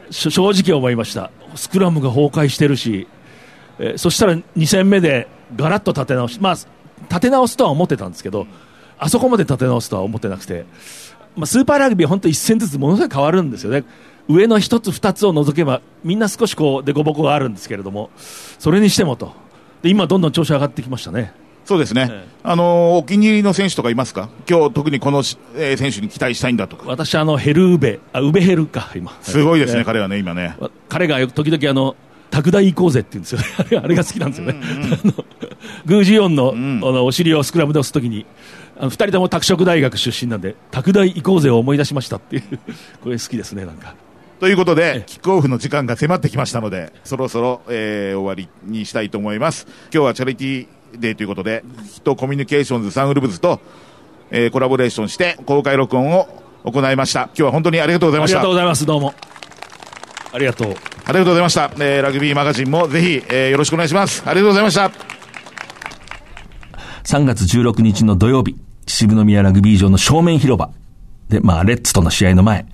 [0.09, 1.31] 正直思いました。
[1.55, 3.07] スクラムが崩壊してるし、
[3.77, 6.53] えーそしたら2戦目でガラッと立て直し、まあ、
[7.09, 8.47] 立て直すとは思ってたんですけど、
[8.97, 10.65] あそこまで立て直すとは思ってなくて、
[11.35, 13.83] まあ、スーパーラグビーは本当一戦ずつものすごい変わるんですよね。
[14.27, 18.09] 上の一つ二つを除けば、みんな少しこう、凸凹があるんですけれども、
[18.57, 19.33] それにしてもと。
[19.83, 21.31] で、今どんどん調子上がってきましたね。
[21.65, 22.25] そうですね。
[22.43, 24.29] あの、お気に入りの選手とかいますか？
[24.49, 26.85] 今日特にこのし、えー選手に期待したいんだとか。
[26.87, 29.11] 私、あの、ヘルウベ、あ、ウベヘルか、今。
[29.21, 30.55] すごいですね、えー彼はね、今ね。
[30.89, 31.95] 彼がよく時々あの、
[32.31, 33.77] 拓大行こうぜって言うんですよね。
[33.83, 34.55] あれが好きなんですよね。
[35.03, 35.13] あの
[35.85, 36.55] グージオンの,、あ
[36.91, 38.25] のお尻をスクラムで押すときに、
[38.77, 42.43] あの二人とも拓殖大学出身なんで、拓大行こうぜを思い出しましたっていう、
[43.01, 43.95] これ好きですね、なんか。
[44.39, 49.65] ということで、キックオフの時間が迫ってきましたので、そろそろ、えー終わりにしたいと思います。
[49.93, 50.67] 今日はチャリティー
[50.99, 53.61] デーということで、ヒットコミュニケーションズサンウルブズと、
[54.31, 56.27] えーコラボレーションして公開録音を
[56.65, 57.21] 行いました。
[57.27, 58.39] 今日は本当にありがとうございました。
[58.39, 59.13] ありがとうございます、どうも。
[60.33, 60.75] ありがとう。
[61.05, 61.71] ありがとうございました。
[61.79, 64.21] えーラグビーマガジンもぜひ、えーよろしくお願いします。
[64.25, 64.91] ありがとうございました。
[67.05, 68.55] 3月16日の土曜日、
[68.85, 70.71] 秩父宮ラグビー場の正面広場
[71.29, 72.65] で、まあ、レッツとの試合の前、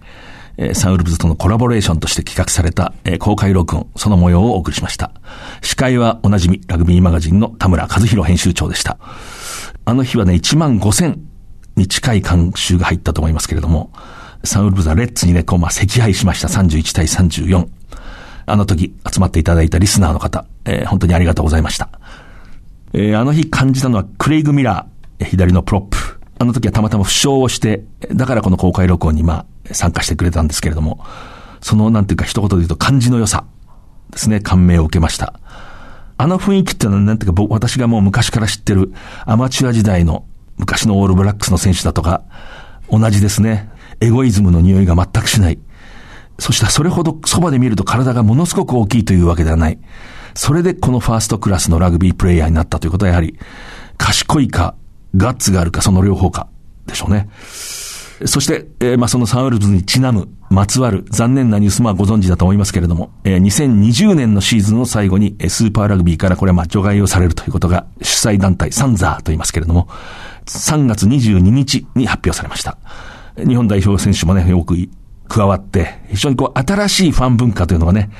[0.57, 5.11] えサンウルブズとのコラボレーションとして企画された、えー公開録音、その模様をお送りしました。
[5.61, 8.97] 司会はおなじみ、ラグビーマガジンの田村和弘編集長でした。
[9.85, 11.19] あの日はね、1万5千
[11.75, 13.91] に近い監修が入ったと思いますけれども、
[14.43, 16.47] サンウルブズはレッツにね、こう、まあ、惜敗しました。
[16.47, 17.67] 31対34。
[18.47, 21.89] あの時、集まっていただいたリスナーの方、えー本当にありがとうございました。
[22.93, 25.97] えーあの日感じたのはクレイグ・ミラ、ー左のプロップ。
[26.41, 31.05] あの時はたまたま負傷をして、だからこの公開録音にまあ参加してくれたんですけれども、
[31.61, 33.45] そのなんていうか一言で言うと感じの良さ
[34.09, 35.39] ですね、感銘を受けました。
[36.17, 38.91] あの雰囲気っていうのはなんていうか僕、私がもう昔から知ってる
[39.25, 40.25] アマチュア時代の
[40.57, 42.23] 昔のオールブラックスの選手だとか、
[42.89, 43.69] 同じですね。
[43.99, 45.59] エゴイズムの匂いが全くしない。
[46.39, 49.77] そしてそれほどそばで見ると体がものすごく大きいというわけではない。
[50.33, 53.37] それでこのファーストクラスのラグビープレイヤーになったということはやはり、
[53.97, 54.73] 賢いか、
[55.15, 56.47] ガッツがあるか、その両方か、
[56.85, 57.29] でしょうね。
[58.25, 69.87] そして、えー、まあ、そのサンウルブズにちなむ、まつわる残念なニュース、まあ、ご存知だと思いますけれども、えー、2020年のシーズンの最後に、スーパーラグビーからこれはま、除外をされるということが、主催団体サンザーと言いますけれども、
[70.45, 72.77] 3月22日に発表されました。
[73.37, 74.75] 日本代表選手もね、よく
[75.27, 78.11] 加わって、非常にこう、新しいファン文化というのがね、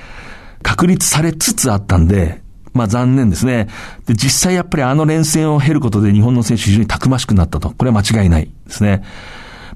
[0.63, 2.41] 確立されつつあったんで、
[2.74, 3.67] まあ残念ですね。
[4.05, 7.72] で、実際やっぱりあの連戦を経ることで日本の選手非常にたくましくなったと。
[7.72, 9.03] これは間違いないですね。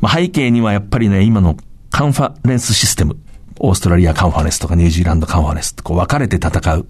[0.01, 1.57] まあ背景にはやっぱりね、今の
[1.91, 3.17] カンファレンスシステム。
[3.59, 6.87] オーストラリアカンファレンスとかニュージーランドカンファレンスってこう分かれて戦う。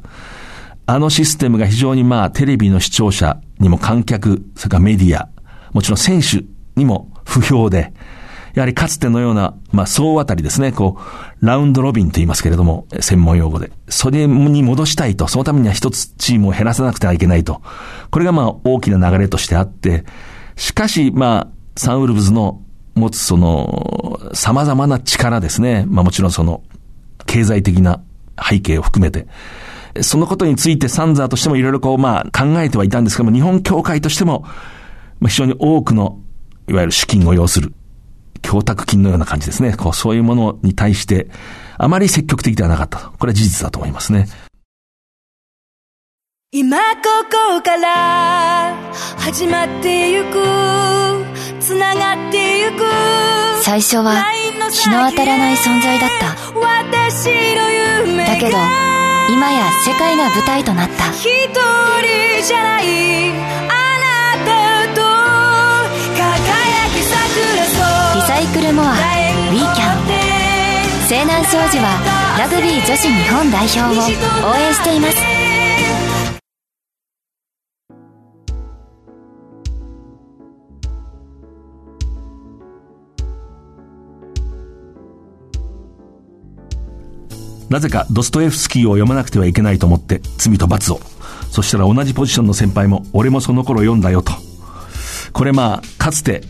[0.87, 5.29] あのシステムが非常にまあテレビの視聴者にも観客、それからメディア、
[5.73, 6.43] もちろん選手
[6.75, 7.93] にも不評で、
[8.55, 13.71] やはりかつてのような、まあ、総当たりですね、こう、ラウンドロビンと言いますけれども、専門用語で。
[13.89, 17.61] それに戻したいと、そのためには一つチームを減らさなくてはいけないと。
[18.11, 20.05] これがまあ、大きな流れとしてあって、
[20.55, 22.61] しかし、まあ、サンウルブズの
[22.95, 25.85] 持つその、様々な力ですね。
[25.87, 26.63] まあもちろんその、
[27.25, 28.01] 経済的な
[28.41, 29.27] 背景を含めて、
[30.01, 34.45] そのことについてサンザーとしてもいろいろこう、まあ考えてはいたんですけども、日本協会としても、
[35.19, 36.19] まあ、非常に多くの、
[36.69, 37.73] いわゆる資金を要する
[38.45, 39.75] 供託金のような感じですね。
[39.75, 41.27] こう、そういうものに対して、
[41.77, 43.11] あまり積極的ではなかったと。
[43.17, 44.27] これは事実だと思いますね。
[46.51, 48.73] 今ここから
[49.17, 50.41] 始まってゆく
[51.59, 52.85] つながってゆく
[53.61, 54.23] 最初は
[54.71, 56.27] 日の当たらない存在だった
[58.25, 58.57] だけど
[59.33, 63.84] 今や世界が舞台となった一人じゃない
[68.75, 75.15] モアウィーキャン西南商事はラグビー女子日本代表を応援しています
[87.69, 90.99] なぜかドストエフスキーを読まなくてはいけないと思って罪と罰を。
[91.49, 94.33] そしたら同じポジションの先輩も俺もその頃読んだよと。
[95.33, 96.43] これまあ、かつて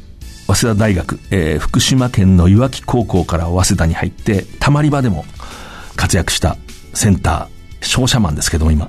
[0.48, 5.26] 早稲田大学、えー、福島県の岩木高校から早稲田に入って、たまり場でも
[5.96, 6.58] 活躍した
[6.94, 8.88] センター、商社マンですけども今、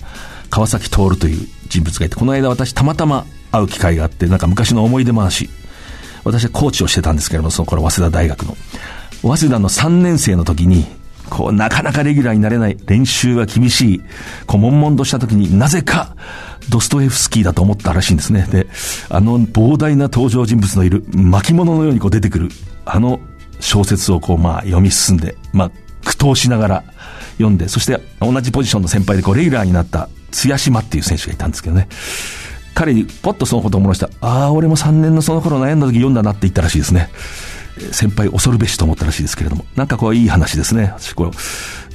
[0.50, 5.48] 川崎徹という人物がいて、この間私たまたま会う機会があって、なんか昔の思い出話、
[6.24, 8.56] 私はコーチをしてたんですけども、その頃早稲田大学の。
[9.22, 10.84] 早稲田の3年生の時に、
[11.30, 14.00] こう、なかなかレギュラーになれない、練習が厳しい、
[14.46, 16.16] こう、悶々とした時になぜか、
[16.68, 18.46] ドストエフスキーだと思ったらしいんですね。
[18.50, 18.66] で、
[19.08, 22.48] あの膨大な登場人物のいる巻物のようにこう出てくる、
[22.84, 23.20] あの
[23.60, 25.70] 小説をこう、まあ、読み進んで、まあ、
[26.04, 26.84] 苦闘しながら
[27.32, 31.88] 読んで、そして同じポジションの先輩でこう、レギュラーになった津島っていう選手がいたんですけどね。
[32.74, 34.10] 彼にポッとそのことを思いました。
[34.20, 37.08] ああ、俺も3年のその頃悩んだ時読んだなって言ったらしいですね。
[37.92, 40.92] 先輩恐るべしと思ったらしいですけれども、なんかこういい話ですね。
[40.94, 41.30] 私こ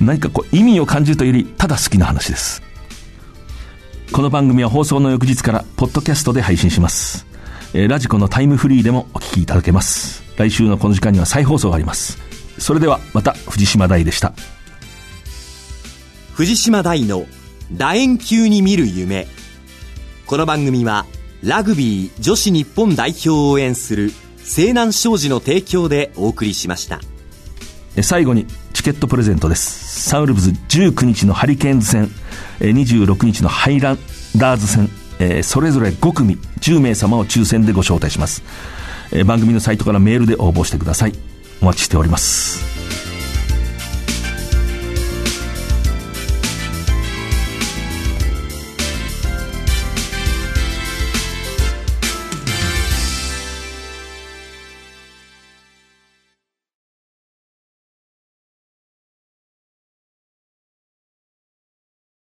[0.01, 2.63] う、何かこう意味を感じるというより、ただ好きな話です。
[4.11, 7.25] この番組は放送の翌日から、ポッドキャストで配信します。
[7.73, 10.23] えー、ラジコのタイムフリーでもお聞きいただけます。
[10.35, 12.17] 来週のこの時間には再放送があります。
[12.57, 14.33] それではまた藤島大でした。
[16.33, 17.25] 藤島大の
[17.71, 19.27] 楕円球に見る夢。
[20.25, 21.05] この番組は
[21.41, 26.99] ラグビー女子日本代表を応援する西南商事の提供でお送りしました
[28.01, 28.45] 最後に
[28.81, 30.09] チケットプレゼントです。
[30.09, 32.09] サウルブズ19日のハリケーンズ戦
[32.61, 33.99] 26日のハイラン
[34.35, 38.41] ダーズ戦それぞれ5組10名様を抽選でご招待します。
[39.27, 41.13] 番組のサイトからメールで応募してください。
[41.61, 43.10] お待ちしております。